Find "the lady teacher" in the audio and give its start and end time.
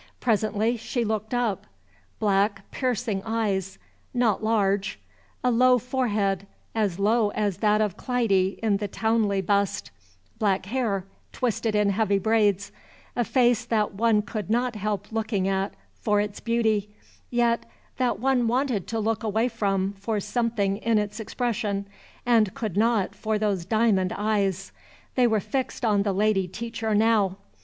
26.01-26.95